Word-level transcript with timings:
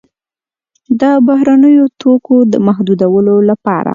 د 0.99 1.01
بهرنیو 1.27 1.85
توکو 2.01 2.35
د 2.51 2.53
محدودولو 2.67 3.35
لپاره. 3.49 3.89